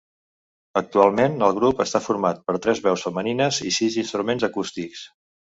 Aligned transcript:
Actualment 0.79 1.35
el 1.47 1.53
grup 1.57 1.83
està 1.85 2.01
format 2.05 2.41
per 2.47 2.57
tres 2.65 2.81
veus 2.87 3.05
femenines 3.09 3.61
i 3.69 3.75
sis 3.79 4.01
instruments 4.05 4.49
acústics. 4.51 5.07